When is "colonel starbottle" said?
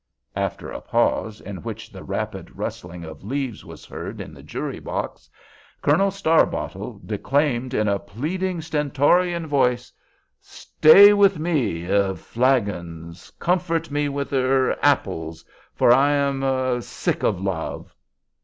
5.83-6.99